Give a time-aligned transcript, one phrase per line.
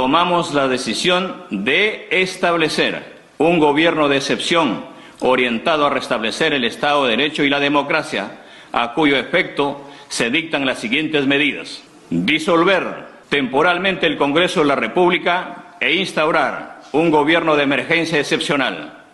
[0.00, 3.02] tomamos la decisión de establecer
[3.36, 4.86] un gobierno de excepción
[5.20, 8.30] orientado a restablecer el Estado de Derecho y la democracia,
[8.72, 11.82] a cuyo efecto se dictan las siguientes medidas.
[12.08, 19.04] Disolver temporalmente el Congreso de la República e instaurar un gobierno de emergencia excepcional.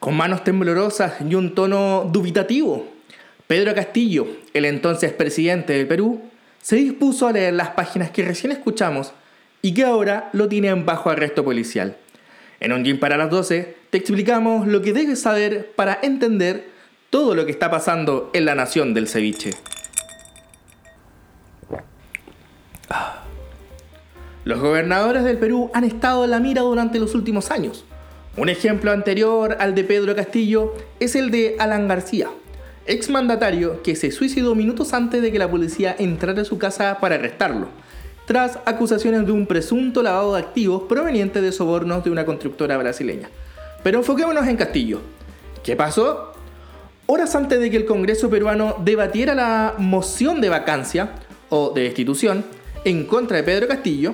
[0.00, 2.88] Con manos temblorosas y un tono dubitativo,
[3.46, 6.22] Pedro Castillo, el entonces presidente del Perú,
[6.60, 9.12] se dispuso a leer las páginas que recién escuchamos
[9.66, 11.96] y que ahora lo tienen bajo arresto policial.
[12.60, 16.68] En un gym para las 12 te explicamos lo que debes saber para entender
[17.10, 19.50] todo lo que está pasando en la nación del ceviche.
[24.44, 27.84] Los gobernadores del Perú han estado en la mira durante los últimos años.
[28.36, 32.28] Un ejemplo anterior al de Pedro Castillo es el de Alan García,
[32.86, 37.16] exmandatario que se suicidó minutos antes de que la policía entrara a su casa para
[37.16, 37.66] arrestarlo,
[38.26, 43.30] tras acusaciones de un presunto lavado de activos proveniente de sobornos de una constructora brasileña.
[43.82, 45.00] Pero enfoquémonos en Castillo.
[45.62, 46.32] ¿Qué pasó?
[47.06, 51.12] Horas antes de que el Congreso peruano debatiera la moción de vacancia
[51.48, 52.44] o de destitución
[52.84, 54.12] en contra de Pedro Castillo,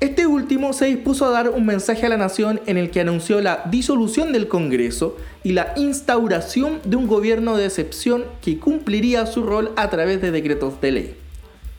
[0.00, 3.40] este último se dispuso a dar un mensaje a la nación en el que anunció
[3.40, 9.44] la disolución del Congreso y la instauración de un gobierno de excepción que cumpliría su
[9.44, 11.21] rol a través de decretos de ley.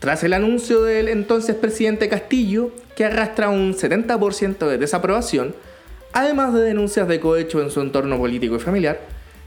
[0.04, 5.56] Tras el anuncio del entonces presidente Castillo, que arrastra un 70% de desaprobación,
[6.12, 9.00] además de denuncias de cohecho en su entorno político y familiar,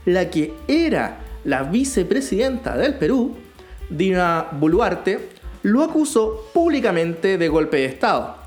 [0.05, 3.35] la que era la vicepresidenta del Perú,
[3.91, 5.29] Dina Boluarte,
[5.61, 8.37] lo acusó públicamente de golpe de Estado.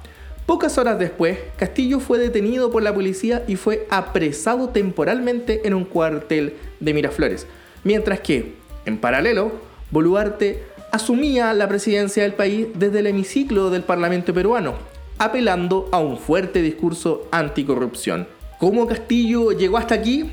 [0.47, 5.85] Pocas horas después, Castillo fue detenido por la policía y fue apresado temporalmente en un
[5.85, 7.47] cuartel de Miraflores,
[7.85, 14.35] mientras que, en paralelo, Boluarte asumía la presidencia del país desde el hemiciclo del Parlamento
[14.35, 14.75] peruano,
[15.19, 18.29] apelando a un fuerte discurso anticorrupción.
[18.59, 20.31] ¿Cómo Castillo llegó hasta aquí?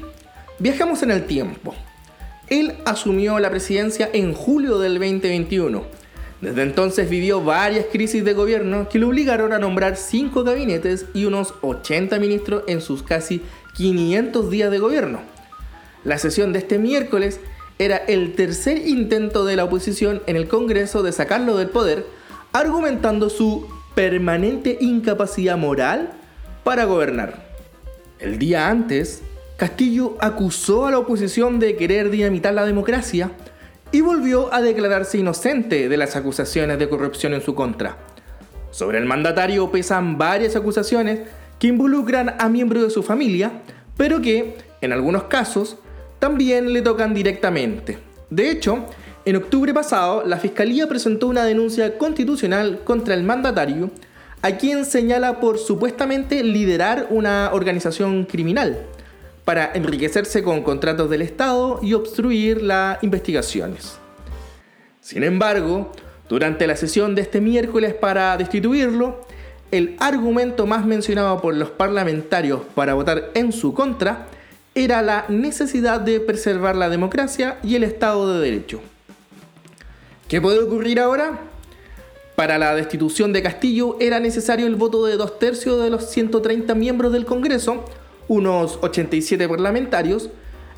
[0.60, 1.76] Viajamos en el tiempo.
[2.50, 5.98] Él asumió la presidencia en julio del 2021
[6.42, 11.26] desde entonces vivió varias crisis de gobierno que lo obligaron a nombrar 5 gabinetes y
[11.26, 13.42] unos 80 ministros en sus casi
[13.76, 15.22] 500 días de gobierno.
[16.04, 17.40] La sesión de este miércoles
[17.80, 22.06] era el tercer intento de la oposición en el Congreso de sacarlo del poder,
[22.54, 26.12] argumentando su permanente incapacidad moral
[26.64, 27.48] para gobernar.
[28.20, 29.22] El día antes,
[29.58, 33.32] Castillo acusó a la oposición de querer dinamitar la democracia
[33.92, 37.98] y volvió a declararse inocente de las acusaciones de corrupción en su contra.
[38.72, 41.22] Sobre el mandatario pesan varias acusaciones
[41.58, 43.62] que involucran a miembros de su familia,
[43.96, 45.78] pero que, en algunos casos,
[46.20, 47.98] también le tocan directamente.
[48.30, 48.86] De hecho,
[49.26, 53.92] en octubre pasado, la Fiscalía presentó una denuncia constitucional contra el mandatario,
[54.42, 58.80] a quien señala por supuestamente liderar una organización criminal
[59.44, 63.98] para enriquecerse con contratos del Estado y obstruir las investigaciones.
[65.02, 65.92] Sin embargo,
[66.30, 69.22] durante la sesión de este miércoles para destituirlo,
[69.72, 74.28] el argumento más mencionado por los parlamentarios para votar en su contra
[74.78, 78.80] era la necesidad de preservar la democracia y el Estado de Derecho.
[80.28, 81.40] ¿Qué puede ocurrir ahora?
[82.36, 86.76] Para la destitución de Castillo era necesario el voto de dos tercios de los 130
[86.76, 87.86] miembros del Congreso,
[88.28, 90.30] unos 87 parlamentarios,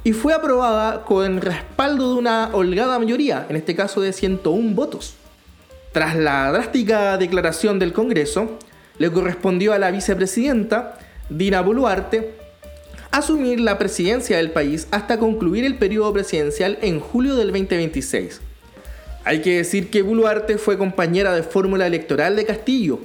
[0.06, 5.16] y fue aprobada con respaldo de una holgada mayoría, en este caso de 101 votos.
[5.92, 8.60] Tras la drástica declaración del Congreso,
[8.98, 10.98] le correspondió a la vicepresidenta,
[11.30, 12.49] Dina Boluarte,
[13.12, 18.42] asumir la presidencia del país hasta concluir el periodo presidencial en julio del 2026.
[19.26, 23.00] Hay que decir que Boluarte fue compañera de fórmula electoral de Castillo,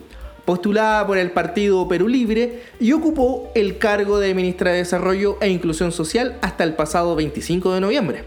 [0.44, 5.48] postulada por el Partido Perú Libre y ocupó el cargo de ministra de Desarrollo e
[5.48, 8.24] Inclusión Social hasta el pasado 25 de noviembre.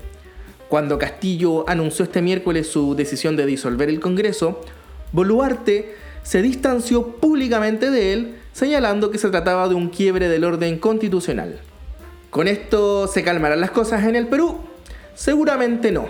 [0.68, 4.62] Cuando Castillo anunció este miércoles su decisión de disolver el Congreso,
[5.14, 5.96] Boluarte
[6.28, 11.58] se distanció públicamente de él, señalando que se trataba de un quiebre del orden constitucional.
[12.30, 14.58] ¿Con esto se calmarán las cosas en el Perú?
[15.16, 16.10] Seguramente no.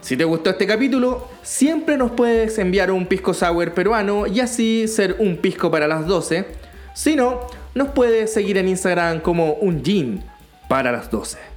[0.00, 4.88] Si te gustó este capítulo, siempre nos puedes enviar un pisco sour peruano y así
[4.88, 6.44] ser un pisco para las 12.
[6.92, 7.46] Si no,
[7.76, 10.24] nos puedes seguir en Instagram como un gin
[10.68, 11.51] para las 12.